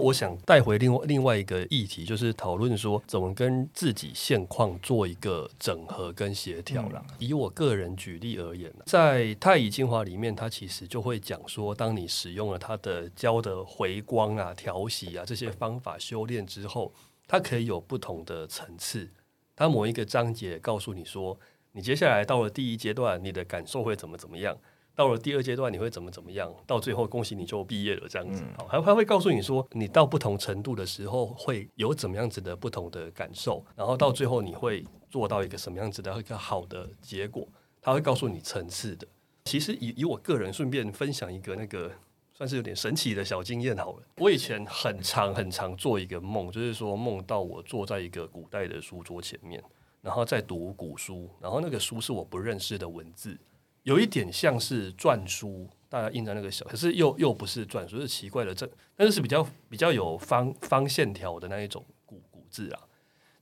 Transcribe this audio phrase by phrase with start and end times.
[0.00, 7.04] 我想带回另外另外一个议题，就是讨论说怎么跟自己现况做一个整合跟协调啦。
[7.18, 16.92] 以我个人举例而言，在太乙精华里面，它其实就会讲说，当你使用了它的胶的回光啊、调息啊这些方法修炼之后，
[17.28, 19.10] 它可以有不同的层次。
[19.54, 21.38] 它某一个章节告诉你说，
[21.72, 24.56] 你接下来到了第一阶段，你的感受会怎么怎么样。
[25.00, 26.54] 到了第二阶段，你会怎么怎么样？
[26.66, 28.44] 到最后，恭喜你就毕业了，这样子。
[28.58, 37.48] 好，还还会告诉你说，你到不同程度的时候，会有怎么样子的不同的感受，然后到最后，你会做到一个什么样子的一个好的结果？
[37.80, 39.08] 他会告诉你层次的。
[39.46, 41.90] 其实以以我个人顺便分享一个那个
[42.34, 44.02] 算是有点神奇的小经验好了。
[44.18, 49.64] 我以前很长很长做一个梦，就是说梦到我坐在一个古代的书桌前面，
[50.02, 53.38] 然后在读古书，然后那个书是我不认识的文字。
[53.82, 62.82] 有一点像是篆书，大家印在那个小，可是又又不是篆书，是奇怪的，这但是是比较比较有方方线条的那一种古古字啊。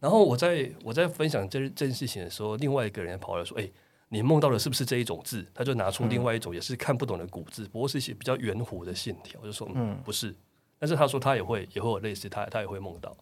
[0.01, 3.69] 然后我在我在分享这这件事情的时候，另外一个人跑来说：“哎，
[4.11, 10.33] 你梦到的是不是这一种字？”他就拿出另外一种也是看不懂的古字，不过是一些比较圆弧的线条，就说：“嗯，不是。”
[10.78, 13.17] 但是他说他也会也会有类似，他他也会梦到。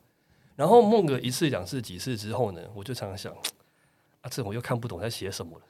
[0.55, 3.33] 然后梦个一次两次几次之后呢，我就常常想
[4.21, 5.65] ：“啊，这我又看不懂在写什么了。”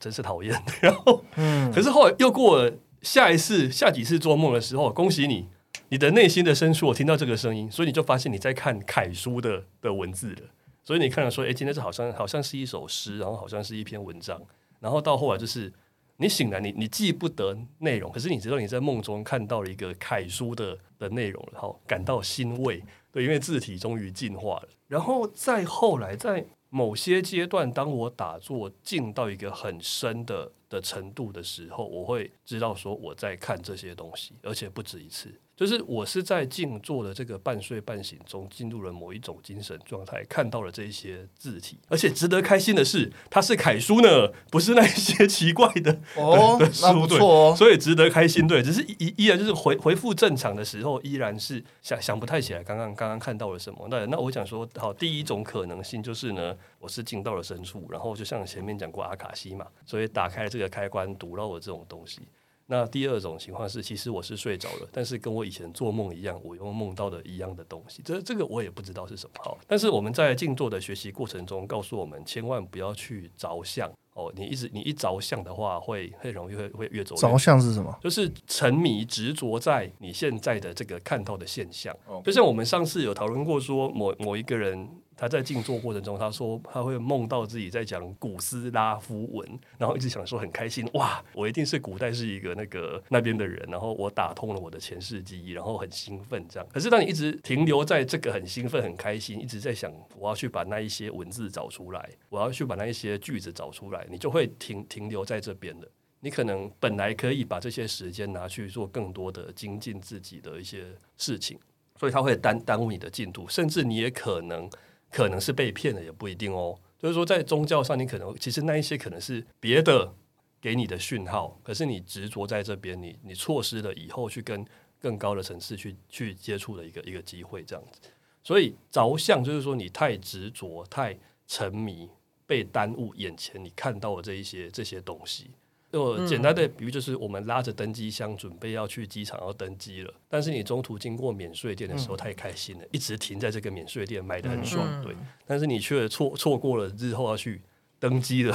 [0.00, 0.62] 真是讨厌。
[0.80, 5.48] 然后，嗯，可是后来又过了下一次、下几次做梦的时候，恭喜你，
[5.88, 10.42] 你的内心的深处，我听到这个声音，所以你就发现你在看楷书的的文字了。
[10.82, 14.40] 所以你看了说，哎，今天这好像好像是一首诗，然后好像是一篇文章。
[14.80, 15.72] 然后到后来就是
[16.18, 24.68] 你醒来，你你记不得内容，可是你知道你在梦中看到了一个楷书的的内容，然后感到欣慰，对，因为字体终于进化了。
[24.88, 26.44] 然后再后来在。
[26.74, 35.40] 某些阶段，当我打坐进到一个很深的的程度的时候，我会知道说我在看这些东西，而且不止一次。
[35.56, 48.48] 就是我是在静坐的这个半睡半醒中，进入了某一种精神状态，看到了这些字体，而且值得开心的是，它是楷书呢，不是那些奇怪的哦， 那不错哦，所以值得开心。
[48.48, 53.86] 对，只是依依然就是回回复正常的时候，依然是想想不太起来刚刚刚刚看到了什么。
[53.88, 62.22] 那那我想说，好，第一种可能性就是呢，我是进到了深处，然后就像前面讲过阿卡西嘛，所以打开这个开关，读到了这种东西。
[62.66, 68.00] 那第二种情况是，其实我是睡着了，但是跟我以前做梦一样，我又梦到的一样的东西。
[68.02, 69.32] 这这个我也不知道是什么。
[69.42, 74.32] 好，但是我们在静坐的学习过程中，告诉我们千万不要去着相哦。
[74.34, 77.14] 你一直你一着相的话，会很容易会会越走。
[77.16, 77.94] 着相是什么？
[78.02, 81.94] 就是沉迷执着在你现在的这个看到的现象。
[82.24, 84.88] 就像我们上次有讨论过，说某某一个人。
[85.16, 96.68] 他在静坐过程中，他说他会梦到自己在讲古斯拉夫文，然后一直想说很开心，哇，我一定是古代是一个那个那边的人，然后我打通了我的前世记忆，然后很兴奋这样。
[96.72, 105.88] 可是当你一直停留在这个很兴奋、很开心，一直在想我要去把那一些文字找出来，我要去把那一些句子找出来，你就会停停留在这边的。
[106.20, 110.86] 你可能本来可以把这些时间拿去做更多的精进自己的一些
[111.16, 111.58] 事情，
[112.00, 114.68] 所以他会耽耽误你的进度，甚至你也可能。
[115.14, 116.76] 可能是被骗了，也不一定哦。
[116.98, 120.12] 就是说，在宗教上，你可能其实那一些可能是别的
[120.60, 124.66] 给你的讯号，可是你执着在这边，你你错失了以后去跟
[124.98, 128.00] 更高的层次去去接触的一个一个机会，这样子。
[128.42, 132.10] 所以着相就是说，你太执着、太沉迷，
[132.44, 135.52] 被耽误眼前你看到的这一些这些东西。
[135.94, 145.14] 就简单的比喻，就是我们拉着登机箱准备要去机场要登机了，但是你中途经过免税店的时候太开心了，一直停在这个免税店买的很爽，对，
[145.46, 147.62] 但是你却错错过了日后要去
[148.00, 148.52] 登机的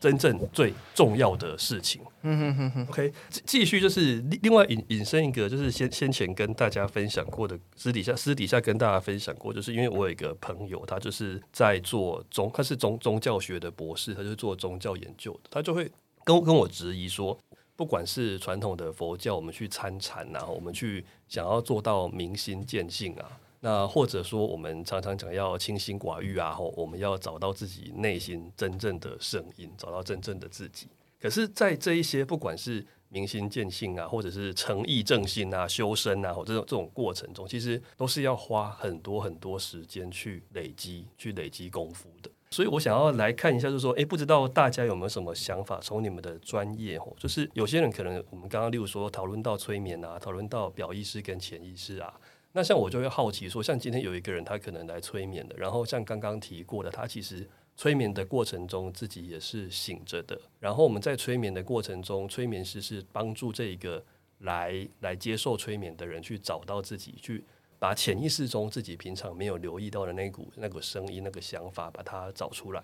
[0.00, 2.00] 真正最重要的事情。
[2.22, 2.86] 嗯哼哼哼。
[2.88, 3.12] OK，
[3.44, 15.90] 继续就是另外引引申一个，就是先先前跟大家分享过的，私底下私底下跟大家分享过，就是因为我有一个朋友，他就是在做宗，他是宗宗教学的博士，他就是做宗教研究的，他就会。
[16.28, 17.38] 跟跟我质疑说，
[17.74, 30.86] 不管是传统的佛教，我们去参禅啊，我们去想要做到明心见性啊，那或者说我们常常讲要清心寡欲啊，吼，我们要找到自己内心真正的声音，找到真正的自己。
[31.18, 42.27] 可是，在这一些不管是明心见性啊，或者是诚意正心啊、修身啊，这种这种过程中，其实都是要花很多很多时间去累积、去累积功夫的。
[42.50, 45.78] 所以我想要来看一下，就是说，诶，不知道大家有没有什么想法？
[45.80, 52.12] 从你们的专业哦，就是有些人可能我们刚刚例如说讨论到催眠啊，讨论到表意识跟潜意识啊，
[52.52, 57.46] 那像我就会好奇说，像今天有一个人他可能来催眠的，然后像刚刚提过的，他其实
[57.76, 64.02] 催眠的过程中自己也是醒着的，然后我们在催眠的过程中，催眠师是帮助这一个
[64.38, 67.44] 来来接受催眠的人去找到自己去。
[67.78, 72.82] 把潜意识中自己平常没有留意到的那股那个声音、那个想法，把它找出来。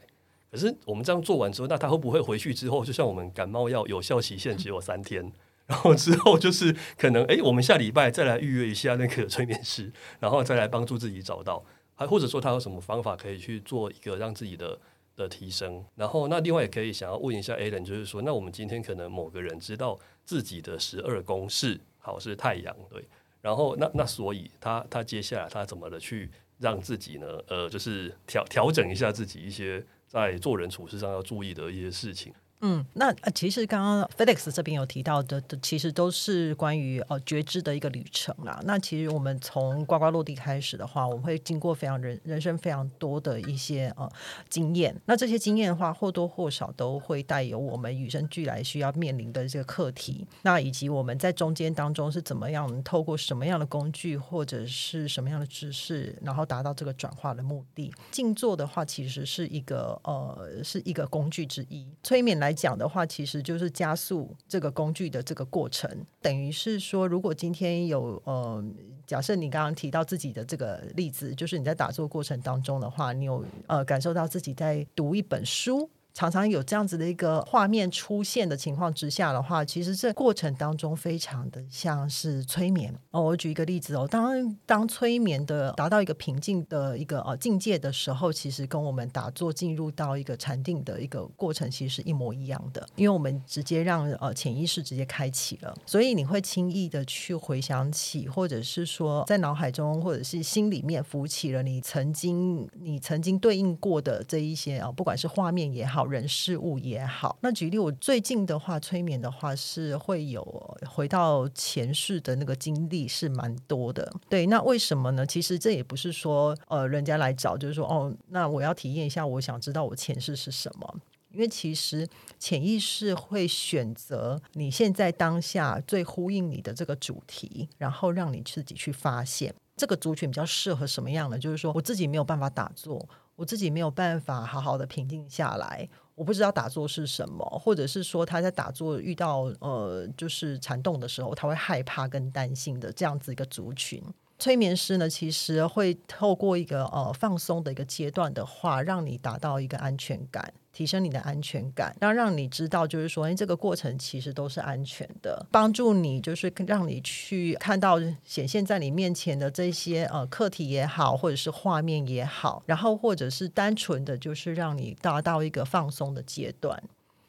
[0.51, 5.33] 可是我们这样做完之后，那他会不会回去之后，就像我们感冒药有效期限只有三天，
[5.67, 11.65] 然后之后就是可能哎，我们下礼拜再来预约一下那个催眠师，然后再来帮助自己找到，
[11.97, 14.79] 还或者说他有什么方法可以去做一个让自己的
[15.17, 15.85] 的提升。
[15.97, 23.05] 然后那另外也可以想要问一下 a l a n 就是说，那我们今天可能某个人知道自己的十二宫是好是太阳对。
[23.45, 27.27] 然后，那那所以他他接下来他怎么的去让自己呢？
[27.47, 32.33] 呃，就是调调整一下自己一些在做人处事上要注意的一些事情。
[32.61, 38.59] 嗯，那，其实刚刚 Felix 这边有提到的，其实都是关于呃觉知的一个旅程啦。
[38.65, 44.11] 那其实我们从呱呱落地开始的话，我们会经过非常人人生非常多的一些呃
[44.49, 44.99] 经验。
[45.05, 50.27] 那这些经验的话，或多或少都会带有我们与生俱来需要面临的这个课题。
[50.41, 57.93] 那以及我们在中间当中是怎么样透过什么样的工具或者是什么样的知识，然后达到这个转化的目的。
[58.11, 61.87] 静坐的话，其实是一个呃是一个工具之一。
[62.03, 62.55] 催眠来。
[62.55, 65.91] 讲的话，其实就是加速这个工具的这个过程，
[66.23, 68.65] 等于是说，如果今天有呃，
[69.07, 75.91] 假设你刚刚提到自己的这个例子，就是你在打坐过程当中的话，你有呃感受到自己在读一本书。
[76.15, 83.21] 常常有这样子的一个画面出现的情况之下的话，其实这过程当中非常的像是催眠哦。
[83.21, 106.04] 我举一个例子哦，当当催眠的达到一个平静的一个呃境界的时候，其实跟我们打坐进入到一个禅定的一个过程其实是一模一样的，因为我们直接让呃潜意识直接开启了，所以你会轻易的去回想起，或者是说在脑海中或者是心里面浮起了你曾经你曾经对应过的这一些啊，不管是画面也好。
[106.07, 110.43] 人事物也好，那举例我最近的话，催眠的话是会有
[110.89, 114.13] 回到前世的那个经历是蛮多的。
[114.29, 115.27] 对，那为什么呢？
[115.27, 121.01] 其实这也不是说呃人家来找，就是说哦，那我要体验一下，我想知道我前世是什么。
[121.31, 122.07] 因为其实
[122.39, 131.37] 潜意识会选择你现在当下最呼应你的这个主题，然后让你自己去发现这个族群比较适合什么样的。
[131.37, 133.05] 就是说我自己没有办法打坐。
[133.37, 144.03] 我自己没有办法好好的平静下来，我不知道打坐是什么，或者是说他在打坐遇到呃就是缠动的时候，他会害怕跟担心的这样子一个族群。
[144.45, 150.53] 催眠师呢，其实会透过一个呃放松的一个阶段的话，让你达到一个安全感。
[150.71, 166.83] 提升你的安全感，然后让你知道，就是说，哎，这个过程其实都是安全的，帮助你，就是让你去看到显现在你面前的这些呃课题也好，或者是画面也好，然后或者是单纯的就是让你达到一个放松的阶段。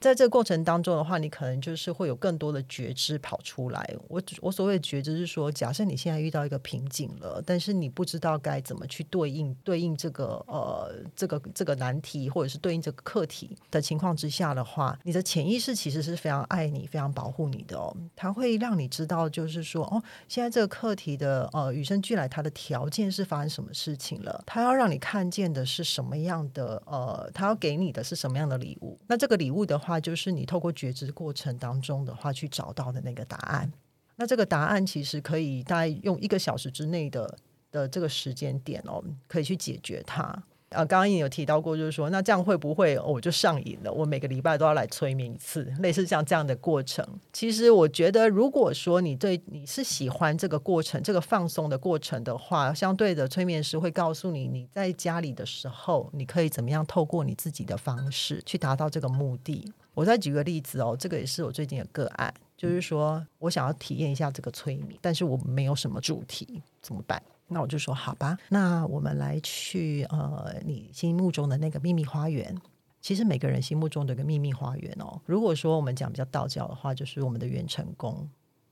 [0.06, 3.96] 在这个过程当中的话，你可能就是会有更多的觉知跑出来。
[4.08, 17.92] 我我所谓的觉知是说，假设你现在遇到一个瓶颈了，但是你不知道该怎么去对应对应这个呃这个这个难题，或者是对应这个课题的情况之下的话，你的潜意识其实是非常爱你、非常保护你的哦。
[18.16, 24.44] 它会让你知道，就是说哦，现在这个课题的呃与生俱来，它的条件是发生什么事情了？
[24.46, 29.00] 它要让你看见的是什么样的呃，它要给你的是什么样的礼物？
[29.08, 29.95] 那这个礼物的话。
[29.96, 33.72] 那就是你透过觉知过程当中的话，去找到的那个答案。
[34.18, 37.38] 那这个答案其实可以大概用一个小时之内的
[37.72, 40.24] 的这个时间点哦，可以去解决它。
[40.70, 43.94] 啊，刚刚也有提到过，就是说，那这样会不会我就上瘾了？
[43.94, 47.08] 我每个礼拜都要来催眠一次，类似像这样的过程。
[47.32, 59.72] 其实我觉得，如果说你对你是喜欢这个过程、这个放松的过程的话，相对的催眠师会告诉你，你在家里的时候，你可以怎么样透过你自己的方式去达到这个目的。
[59.96, 67.20] 我再举个例子哦，这个也是我最近的个案，就是说我想要体验一下这个催眠，但是我没有什么主题，怎么办？
[67.48, 72.56] 那我就说好吧，那我们来去呃，你心目中的那个秘密花园。
[73.00, 78.28] 其实每个人心目中的一个秘密花园哦，如果说我们讲比较道教的话，就是我们的元成功。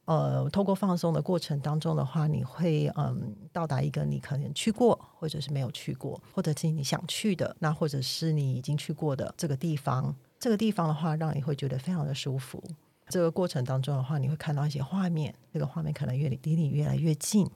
[0.05, 10.13] 呃，透过放松的过程当中的话，你会嗯到达一个你可能去过，或者是没有去过，或者是你想去的，那或者是你已经去过的这个地方。
[10.43, 12.61] 这个地方的话，让你会觉得非常的舒服。
[13.07, 17.49] 这个过程当中的话，你会看到一些画面，这个画面可能越离你越来越近。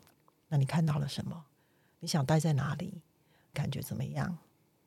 [0.47, 1.43] 那你看到了什么？
[1.99, 3.01] 你想待在哪里？
[3.53, 4.37] 感觉怎么样？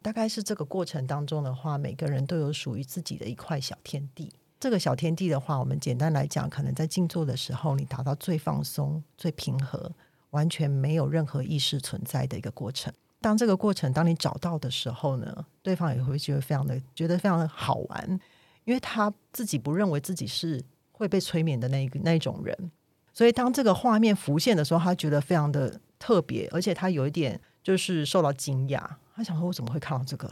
[0.00, 4.33] 大概是这个过程当中的话，每个人都有属于自己的一块小天地。
[4.59, 9.92] 这个小天地的话，我们简单来讲，可能在静坐的时候，你达到最放松、最平和，
[10.30, 12.90] 完全没有任何意识存在的一个过程。
[13.20, 18.20] 当这个过程当你找到的时候呢，对方也会觉得非常的觉得非常的好玩，
[18.64, 20.62] 因为他自己不认为自己是
[20.92, 22.70] 会被催眠的那一个那一种人。
[23.12, 28.80] 所以，当这个画面浮现的时候，他觉得非常的特别，而且他有一点就是受到惊讶。
[29.14, 30.30] 他想说：“我怎么会看到这个？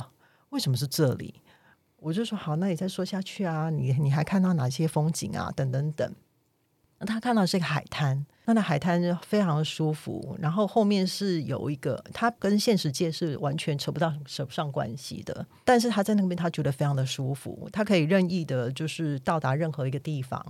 [0.50, 1.34] 为什么是这里？”
[1.98, 3.68] 我就说：“好，那你再说下去啊！
[3.68, 5.52] 你你还看到哪些风景啊？
[5.54, 6.14] 等等等。”
[7.00, 10.36] 那他看到是一个海滩，那那海滩非常的舒服。
[10.40, 15.46] 然后后面是有一个，他跟现实界是完全扯不到扯不上关系的。
[15.64, 20.44] 但是他在那边，他觉得非常的舒服，他可以任意的，就是到达任何一个地方。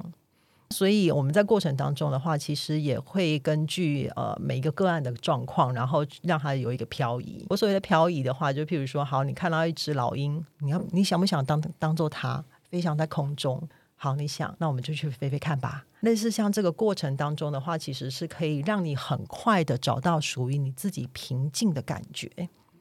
[0.70, 7.44] 所以我们在过程当中的话，其实也会根据呃每一个个案的状况，然后让它有一个漂移。
[7.48, 13.66] 我所谓的漂移的话，就譬如说，好，你看到一只老鹰，你要你想不想当当做它飞翔在空中？
[14.00, 15.84] 好，你想，那我们就去飞飞看吧。
[16.00, 22.30] 类似像这个过程当中的话，其实是可以让你很快的找到属于你自己平静的感觉。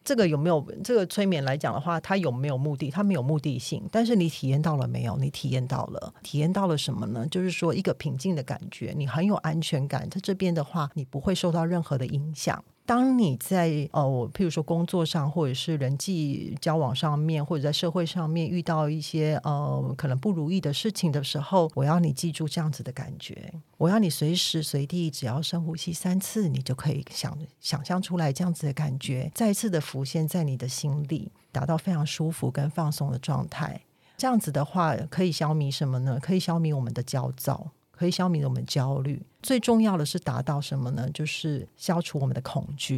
[0.06, 2.92] 这个有没有这个催眠来讲的话，它有没有目的？
[2.92, 5.18] 它没有目的性，但是你体验到了没有？
[5.18, 7.28] 你体验到了，体验到了什么呢？
[7.28, 12.64] 就是说一个平静的感觉，你很有安全感，在这边的话，你不会受到任何的影响。
[12.88, 23.54] 当你在呃，我譬如说工作上，或者是人际交往上面，或者在社会上面遇到一些呃可能不如意的事情的时候，我要你记住这样子的感觉。
[23.76, 33.82] 我要你随时随地，只要深呼吸三次，你就可以想想象出来这样子的感觉，再一次的浮现在你的心里，达到非常舒服跟放松的状态。
[34.16, 36.18] 这样子的话，可以消弭什么呢？
[36.22, 37.68] 可以消弭我们的焦躁。
[37.98, 41.10] 可以消弭我们焦虑，最重要的是达到什么呢？
[41.12, 42.98] 就是消除我们的恐惧，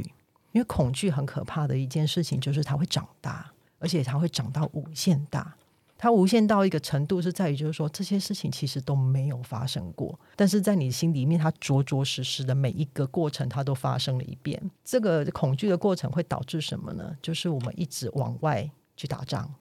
[0.51, 5.55] 因为恐惧很可怕的一件事情，就是它会长大，而且它会长到无限大。
[6.01, 14.71] 它无限到一个程度，是在于就是说这些事情其实都没有发生过，但是在你心里面，它着着实实的每一个过程，它都发生了一遍。
[14.85, 17.13] 这个恐惧的过程会导致什么呢？
[17.21, 19.53] 就是我们一直往外去打仗，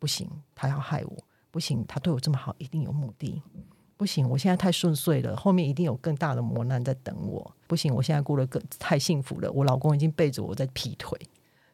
[0.00, 1.16] 不行，他要害我，
[1.52, 3.40] 不行，他对我这么好，一定有目的。
[4.00, 7.54] 不行，我现在太顺遂了，后面一定有更大的磨难在等我。
[7.66, 11.20] 不行，我现在过得更太幸福了，我老公已经背着我在劈腿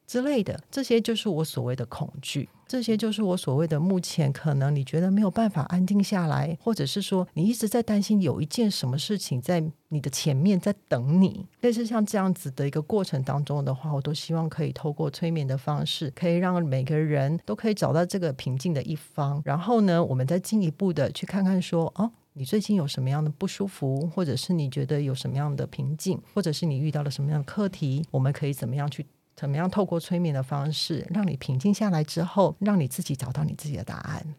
[0.06, 22.10] 之类的，这些就是我所谓的恐惧，这些就是我所谓的目前可能你觉得没有办法安定下来，或者是说你一直在担心有一件什么事情在你的前面在等你，类似像这样子的一个过程当中的话，我都希望可以透过催眠的方式，可以让每个人都可以找到这个平静的一方，然后呢，我们再进一步的去看看说哦。
[22.38, 28.04] 你最近有什么样的不舒服，或者是你觉得有什么样的瓶颈，或者是你遇到了什么样的课题？
[28.10, 29.06] 我们可以怎么样去，
[29.37, 34.35] 怎么样透过催眠的方式，让你平静下来之后，让你自己找到你自己的答案。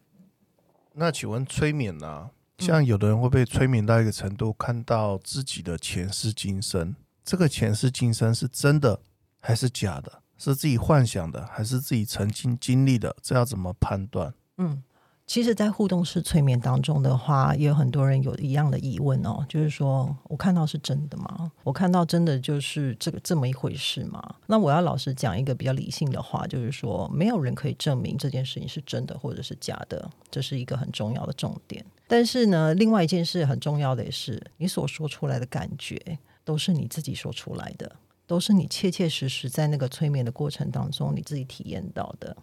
[0.94, 2.32] 那请问催眠呢？
[2.58, 9.00] 像有的人会被催眠到一个程度，看到自己的前世今生，这个前世今生是真的
[9.39, 10.24] 还是假的？
[10.39, 13.16] 是自己幻想的，还是自己曾经经历的？
[13.22, 14.34] 这要怎么判断？
[14.58, 14.82] 嗯。
[15.27, 21.51] 其实，在互动式催眠当中的话，也有很多人有一样的疑问哦，就是说我看到是真的吗？
[21.65, 24.36] 我看到真的就是这个这么一回事吗？
[24.46, 31.86] 那我要老实讲一个比较理性的话，就是说，没有人可以证明这件事情是真的或者是假的，这是一个很重要的重点。
[32.07, 42.38] 但是呢，另外一件事很重要的也是，你所说出来的感觉都是你自己说出来的，都是你切切实实在那个催眠的过程当中你自己体验到的。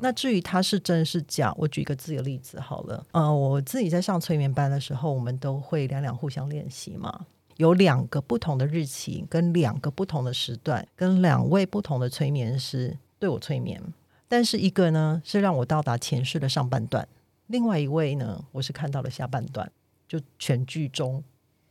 [0.00, 3.06] 那至于它是真是假，我举一个自己的例子好了。
[3.12, 7.26] 呃，我自己在上催眠班的时候，我们都会两两互相练习嘛。
[7.56, 13.80] 有两个不同的日期，跟两个不同的时段，跟两位不同的催眠师对我催眠。
[14.28, 17.06] 但是一个呢是让我到达前世的上半段，
[17.46, 19.70] 另外一位呢我是看到了下半段，
[20.08, 21.22] 就全剧终。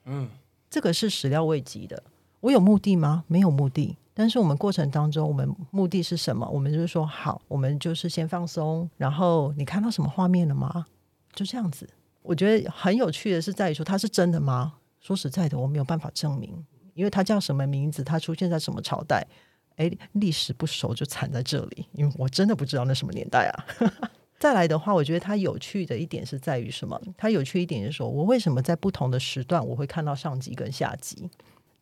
[0.06, 0.30] 嗯，
[0.70, 2.01] 这个是始料未及的。
[2.39, 3.25] 我有目的吗？
[3.27, 3.98] 没有目的。
[4.13, 6.48] 但是我们过程当中，我们目的是什么？
[6.50, 8.89] 我们就是说，好，我们就是先放松。
[8.98, 10.86] 然后你看到什么画面了吗？
[11.34, 11.89] 就这样子。
[12.22, 14.75] 我觉得很有趣的是在于说，它是真的吗？
[15.00, 19.25] 说实在的，我没有办法证明，因为它叫什么名字，它出现在什么朝代，
[19.75, 23.65] 哎，历史不熟就惨在这里，因为我真的不知道那什么年代啊。
[24.39, 27.01] 再来的话，我觉得它有趣的一点是在于什么？
[27.17, 31.29] 它有趣一点是说，我为什么在不同的时段我会看到上级跟下级？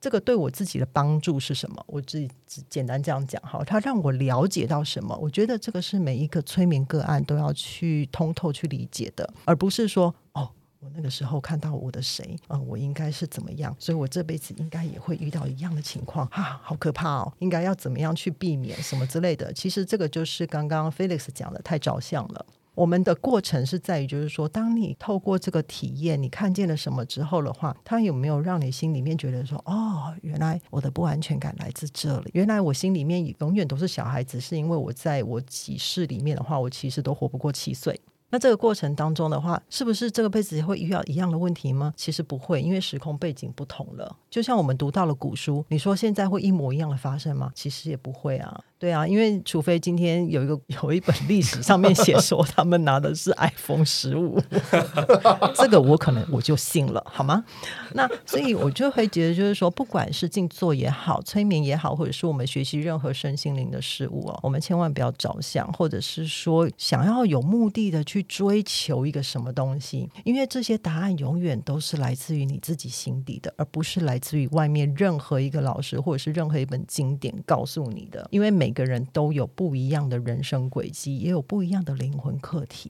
[0.02, 1.86] 这个对我自己的帮助是什么？
[1.88, 5.16] 我自己只简单这样讲哈，它让我了解到什么？
[5.22, 19.54] 我觉得这个是每一个催眠个案都要去通透去理解的，而不是说哦，我那个时候看到我的谁，嗯，我应该是怎么样，所以我这辈子应该也会遇到一样的情况啊，好可怕哦，应该要怎么样去避免什么之类的？
[19.54, 22.44] 其实这个就是刚刚 Felix 讲的太着相了。
[22.82, 38.02] 我们的过程是在于，就是说，当你透过这个体验，你看见了什么之后的话，它有没有让你心里面觉得说，哦，原来我的不安全感来自这里，原来我心里面永远都是小孩子，是因为我在我几世里面的话，我其实都活不过七岁。
[38.32, 41.94] 那这个过程当中的话，是不是这个辈子会遇到一样的问题吗？
[41.96, 44.16] 其实不会，因为时空背景不同了。
[44.30, 47.52] 就像我们读到了古书，你说现在会一模一样的发生吗？
[47.54, 48.64] 其实也不会啊。
[48.80, 54.42] 对啊，因为除非今天有一个有一本历史上面写说他们拿的是 iPhone 十五，
[55.54, 57.44] 这个我可能我就信了，好吗？
[57.94, 78.72] 那所以我就会觉得，就是说，不管是静坐也好，催眠也好，或者是我们学习任何身心灵的事物哦，我们千万不要着想，或者是说想要有目的的去追求一个什么东西，因为这些答案永远都是来自于你自己心底的，而不是来自于外面任何一个老师或者是任何一本经典告诉你的，因为每。
[78.72, 82.90] 个人都有不一样的人生轨迹，也有不一样的灵魂课题。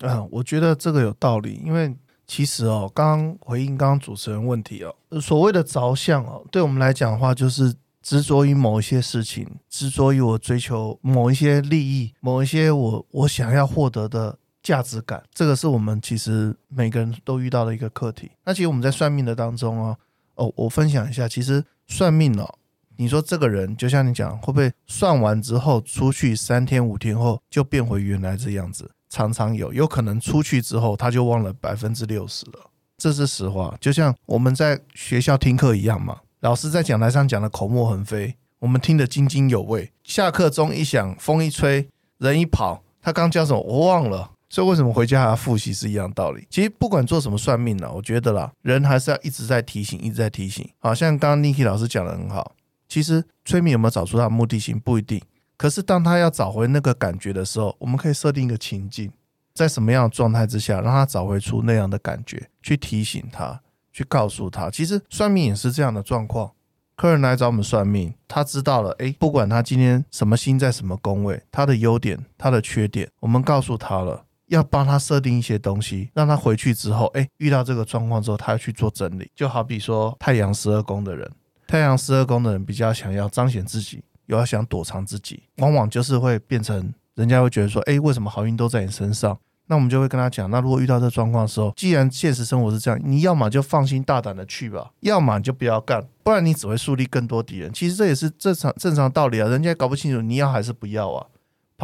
[0.00, 15.22] 嗯，我觉得这个有道理，因为其实哦，刚刚回应刚刚主持人问题哦，所谓的着相哦，对我们来讲的话，就是执着于某一些事情，执着于我追求某一些利益，某一些我我想要获得的价值感。
[15.32, 18.32] 这个是我们其实每个人都遇到的一个课题。
[18.44, 19.96] 那其实我们在算命的当中哦，
[20.34, 22.52] 哦，我分享一下，其实算命哦。
[22.96, 28.90] 你说这个人就像你讲，会不会算完之后出去三天五天后就变回原来这样子？
[29.10, 33.76] 常常有，有可能出去之后他就忘了百分之六十了，这是实话。
[33.80, 39.92] 就像我们在学校听课一样嘛，老师在讲台上讲的口沫横飞，我们听得津津有味。
[40.02, 46.46] 下课钟一响，风一吹，人一跑，他刚教什么我忘了，所以为什么回家还要复习是一样道理。
[46.48, 50.64] 其实不管做什么算命呢，我觉得啦，人还是要一直在提醒，一直在提醒。
[50.78, 52.52] 好像刚刚 Niki 老师讲的很好。
[52.86, 55.20] 其实催眠有没有找出他的目的性不一定，
[55.56, 59.10] 可是当他要找回那个感觉的时候，我们可以设定一个情境，
[59.52, 63.60] 在什么样的状态之下，让他找回出那样的感觉，去提醒他，
[63.92, 64.70] 去告诉他。
[64.70, 66.52] 其实算命也是这样的状况，
[66.94, 79.30] 客人来找我们算命，他知道了，诶，不管他今天什么星在什么宫位，他的优点，他的缺点，我们告诉他了，要帮他设定一些东西，让他回去之后，诶，遇到这个状况之后，他要去做整理。
[79.34, 81.30] 就好比说太阳十二宫的人。
[81.66, 89.36] 太阳十二宫的人比较想要彰显自己，又要想躲藏自己，往往就是会变成人家会觉得说：“哎，为什么好运都在你身上？”
[89.66, 97.72] 那我们就会跟他讲：那如果遇到这状况的时候，既然现实生活是这样，你要么就放心大胆的去吧，要么就不要干，不然你只会树立更多敌人。
[97.72, 101.26] 其实这也是正常正常道理啊，人家搞不清楚你要还是不要啊，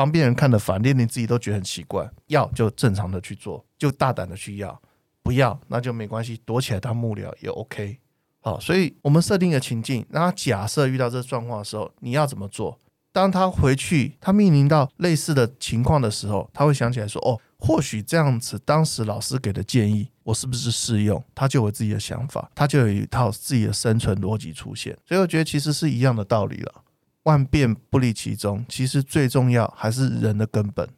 [0.00, 2.10] 旁边人看的烦，连你自己都觉得很奇怪。
[2.28, 4.70] 要就正常的去做，就大胆的去要；
[5.22, 7.98] 不要那就没关系，躲起来当幕僚也 OK。
[8.40, 12.78] 好，所以我们设定一个情境，让他假设遇到这个状况的时候，你要怎么做？
[13.12, 24.96] 当他回去，他面临到类似的情况的时候，他会想起来说：“哦，或许这样子，当时老师给的建议，我是不是适用？”他就有自己的想法，他就有一套自己的生存逻辑出现。
[25.04, 26.74] 所以我觉得其实是一样的道理了，
[27.24, 28.64] 万变不离其宗。
[28.68, 30.88] 其实最重要还是人的根本。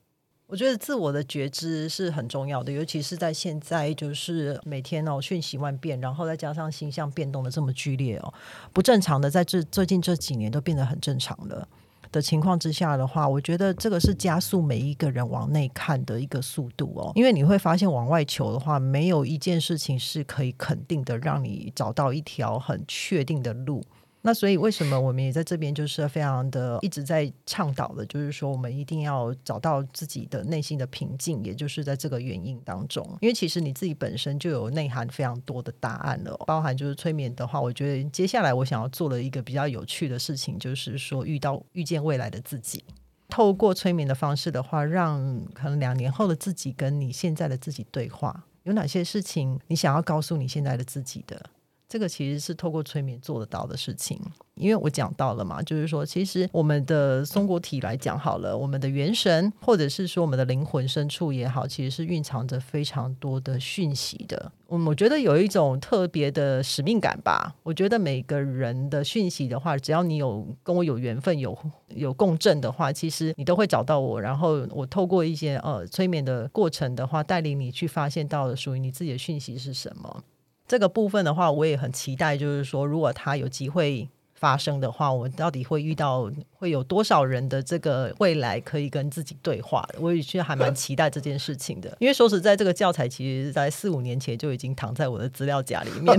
[0.47, 8.35] 我觉得自我的觉知是很重要的，尤其是在现在，就是每天哦瞬息万变，然后再加上星象变动的这么剧烈哦，
[8.71, 11.67] 不正常的在这最近这几年都变得很正常的
[12.11, 23.83] 的情况之下的话，我觉得这个是加速每一个人往内看的一个速度哦，因为你会发现往外求的话，没有一件事情是可以肯定的，让你找到一条很确定的路。
[24.25, 33.05] 那所以，为什么我们也在这边就是非常的一直在倡导的，就是说我们一定要找到自己的内心的平静，也就是在这个原因当中。
[33.21, 42.85] 因为其实你自己本身就有内涵非常多的答案了，包含就是催眠的话，我觉得接下来我想要做的一个比较有趣的事情，就是说遇到遇见未来的自己，
[43.29, 51.45] 透过催眠的方式的话，让可能两年后的自己跟你现在的自己对话，有哪些事情你想要告诉你现在的自己的？
[51.93, 54.19] 这个其实是透过催眠做得到的事情，
[54.55, 64.51] 因为我讲到了嘛，就是说，其实我们的松果体来讲好了，我们的元神或者是说我们的灵魂深处也好，其实是蕴藏着非常多的讯息的。
[64.71, 67.55] 嗯，我觉得有一种特别的使命感吧。
[67.63, 71.55] 我觉得每个人的讯息的话，只要你有跟我有缘分、有
[71.89, 74.19] 有共振的话，其实你都会找到我。
[74.19, 80.25] 然后我透过一些呃催眠的过程的话，带领你去发现到属于你自己的讯息是什么。
[80.73, 84.09] 这个部分的话，我也很期待，就是说，如果他有机会。
[84.43, 86.29] 发生的话，我们到底会遇到
[86.59, 89.89] 会有多少人的这个未来可以跟自己对话？
[90.01, 96.19] 我也其实还蛮期待这件事情的，因为说实在，这个教材其实在四五年前就已经躺在我的资料夹里面。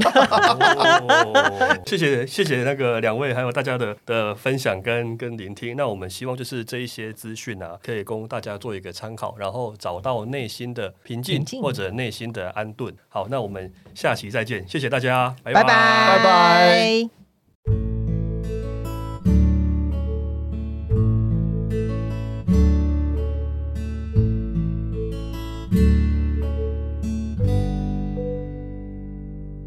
[1.85, 5.75] 谢 谢 谢谢那个两位还有大家的的分享跟跟聆听。
[5.75, 12.95] 那我们希望就是这一些资讯啊，可以供大家做一个参考，然后找到内心的平静或者内心的安顿。
[13.09, 17.09] 好，那我们下期再见，谢谢大家，拜拜拜拜。